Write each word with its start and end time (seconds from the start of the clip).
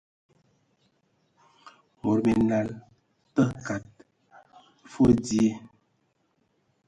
Mod 2.01 2.19
minal, 2.25 2.67
tə 3.33 3.43
kad 3.65 3.85
e 3.95 3.95
foe 4.93 5.11
dzie. 5.25 5.51